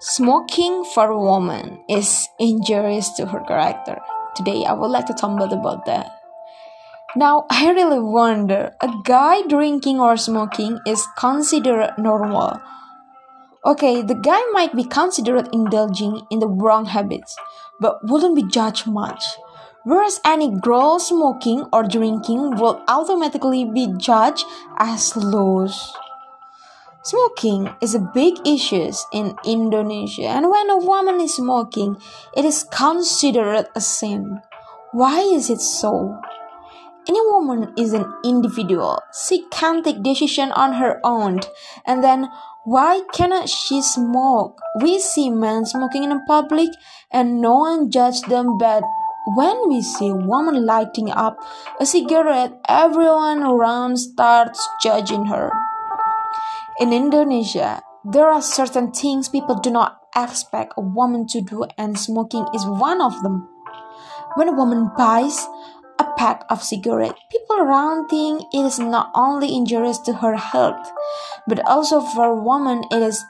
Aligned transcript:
Smoking 0.00 0.82
for 0.94 1.10
a 1.10 1.20
woman 1.20 1.84
is 1.86 2.26
injurious 2.38 3.10
to 3.20 3.26
her 3.26 3.40
character. 3.40 4.00
Today, 4.34 4.64
I 4.64 4.72
would 4.72 4.88
like 4.88 5.04
to 5.06 5.12
talk 5.12 5.38
about 5.38 5.84
that. 5.84 6.10
Now, 7.14 7.44
I 7.50 7.70
really 7.70 8.00
wonder 8.00 8.72
a 8.80 8.88
guy 9.04 9.42
drinking 9.46 10.00
or 10.00 10.16
smoking 10.16 10.78
is 10.86 11.06
considered 11.18 11.92
normal. 11.98 12.62
Okay, 13.66 14.00
the 14.00 14.14
guy 14.14 14.40
might 14.52 14.74
be 14.74 14.84
considered 14.84 15.50
indulging 15.52 16.22
in 16.30 16.38
the 16.38 16.48
wrong 16.48 16.86
habits, 16.86 17.36
but 17.78 17.98
wouldn't 18.04 18.36
be 18.36 18.48
judged 18.48 18.86
much. 18.86 19.22
Whereas 19.84 20.18
any 20.24 20.48
girl 20.48 20.98
smoking 20.98 21.68
or 21.74 21.82
drinking 21.82 22.56
will 22.56 22.82
automatically 22.88 23.66
be 23.66 23.92
judged 23.98 24.46
as 24.78 25.14
loose. 25.14 25.92
Smoking 27.02 27.70
is 27.80 27.94
a 27.94 28.10
big 28.12 28.46
issue 28.46 28.92
in 29.12 29.34
Indonesia, 29.42 30.28
and 30.28 30.50
when 30.50 30.68
a 30.68 30.76
woman 30.76 31.18
is 31.20 31.36
smoking, 31.36 31.96
it 32.36 32.44
is 32.44 32.62
considered 32.64 33.68
a 33.74 33.80
sin. 33.80 34.42
Why 34.92 35.20
is 35.20 35.48
it 35.48 35.62
so? 35.62 36.20
Any 37.08 37.20
woman 37.32 37.72
is 37.78 37.94
an 37.94 38.04
individual. 38.22 39.00
She 39.16 39.46
can 39.50 39.82
take 39.82 40.02
decision 40.02 40.52
on 40.52 40.74
her 40.74 41.00
own. 41.02 41.40
And 41.86 42.04
then 42.04 42.28
why 42.64 43.00
cannot 43.14 43.48
she 43.48 43.80
smoke? 43.80 44.60
We 44.82 44.98
see 44.98 45.30
men 45.30 45.64
smoking 45.64 46.04
in 46.04 46.24
public 46.26 46.68
and 47.10 47.40
no 47.40 47.54
one 47.64 47.90
judge 47.90 48.20
them 48.28 48.58
but 48.58 48.84
when 49.36 49.68
we 49.68 49.80
see 49.80 50.08
a 50.08 50.14
woman 50.14 50.66
lighting 50.66 51.10
up 51.10 51.38
a 51.80 51.86
cigarette, 51.86 52.52
everyone 52.68 53.42
around 53.42 53.96
starts 53.96 54.60
judging 54.82 55.26
her. 55.26 55.50
In 56.80 56.94
Indonesia, 56.94 57.82
there 58.08 58.32
are 58.32 58.40
certain 58.40 58.90
things 58.90 59.28
people 59.28 59.54
do 59.54 59.68
not 59.68 60.00
expect 60.16 60.72
a 60.78 60.80
woman 60.80 61.26
to 61.28 61.42
do, 61.42 61.68
and 61.76 61.92
smoking 61.92 62.48
is 62.54 62.64
one 62.64 63.02
of 63.02 63.20
them. 63.22 63.46
When 64.34 64.48
a 64.48 64.56
woman 64.56 64.88
buys 64.96 65.46
a 65.98 66.08
pack 66.16 66.46
of 66.48 66.64
cigarettes, 66.64 67.20
people 67.30 67.60
around 67.60 68.08
think 68.08 68.48
it 68.54 68.64
is 68.64 68.78
not 68.78 69.12
only 69.14 69.54
injurious 69.54 69.98
to 70.08 70.24
her 70.24 70.36
health, 70.36 70.90
but 71.46 71.60
also 71.68 72.00
for 72.00 72.32
a 72.32 72.42
woman 72.42 72.84
it 72.90 73.02
is 73.02 73.22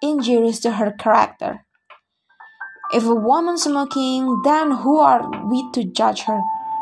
injurious 0.00 0.58
to 0.60 0.80
her 0.80 0.90
character. 0.90 1.66
If 2.94 3.04
a 3.04 3.14
woman 3.14 3.58
smoking, 3.58 4.40
then 4.44 4.80
who 4.80 4.96
are 4.96 5.28
we 5.44 5.70
to 5.72 5.84
judge 5.84 6.22
her 6.22 6.40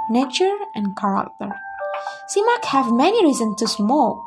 nature 0.09 0.55
and 0.77 0.97
character? 0.97 1.51
She 2.33 2.43
might 2.43 2.67
have 2.67 2.95
many 2.95 3.27
reasons 3.27 3.57
to 3.59 3.67
smoke. 3.67 4.23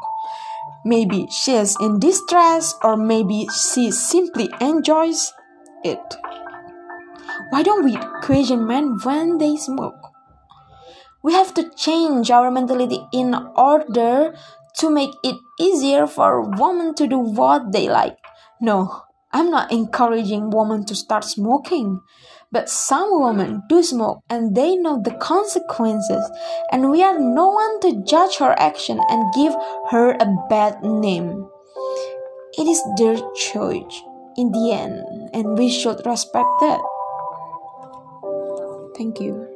Maybe 0.85 1.27
she 1.31 1.53
is 1.53 1.75
in 1.81 1.99
distress, 1.99 2.75
or 2.83 2.95
maybe 2.95 3.47
she 3.49 3.89
simply 3.89 4.49
enjoys 4.61 5.33
it. 5.83 6.15
Why 7.49 7.63
don't 7.63 7.83
we 7.83 7.97
question 8.21 8.67
men 8.67 8.99
when 9.03 9.39
they 9.39 9.57
smoke? 9.57 9.97
We 11.23 11.33
have 11.33 11.55
to 11.55 11.71
change 11.75 12.29
our 12.29 12.51
mentality 12.51 13.01
in 13.11 13.33
order 13.55 14.35
to 14.77 14.89
make 14.91 15.15
it 15.23 15.35
easier 15.59 16.05
for 16.05 16.41
women 16.41 16.93
to 16.95 17.07
do 17.07 17.17
what 17.17 17.71
they 17.71 17.89
like. 17.89 18.19
No, 18.61 19.04
I'm 19.35 19.51
not 19.51 19.69
encouraging 19.69 20.49
women 20.49 20.85
to 20.85 20.95
start 20.95 21.25
smoking. 21.25 21.99
But 22.53 22.69
some 22.69 23.19
women 23.19 23.63
do 23.67 23.83
smoke 23.83 24.23
and 24.29 24.55
they 24.55 24.77
know 24.77 25.01
the 25.03 25.11
consequences, 25.11 26.23
and 26.71 26.89
we 26.89 27.03
are 27.03 27.19
no 27.19 27.49
one 27.49 27.81
to 27.81 28.01
judge 28.07 28.37
her 28.37 28.55
action 28.57 28.97
and 29.09 29.33
give 29.33 29.53
her 29.91 30.11
a 30.11 30.27
bad 30.47 30.81
name. 30.81 31.49
It 32.57 32.65
is 32.65 32.81
their 32.97 33.17
choice 33.35 34.01
in 34.37 34.53
the 34.53 34.71
end, 34.71 35.03
and 35.33 35.57
we 35.57 35.69
should 35.69 36.05
respect 36.05 36.47
that. 36.61 36.79
Thank 38.95 39.19
you. 39.19 39.54